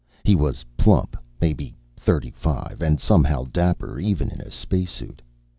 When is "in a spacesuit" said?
4.31-5.21